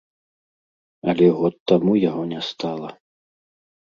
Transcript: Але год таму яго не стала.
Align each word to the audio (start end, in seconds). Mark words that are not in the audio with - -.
Але 1.13 1.27
год 1.41 1.53
таму 1.71 1.93
яго 2.09 2.23
не 2.31 2.41
стала. 2.49 2.89